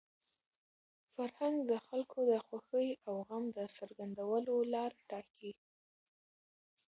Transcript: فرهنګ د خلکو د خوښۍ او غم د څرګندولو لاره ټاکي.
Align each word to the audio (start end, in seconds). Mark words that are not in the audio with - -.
فرهنګ 1.13 1.55
د 1.71 1.71
خلکو 1.87 2.17
د 2.31 2.33
خوښۍ 2.45 2.89
او 3.07 3.15
غم 3.27 3.43
د 3.57 3.59
څرګندولو 3.77 4.55
لاره 4.73 4.97
ټاکي. 5.09 5.51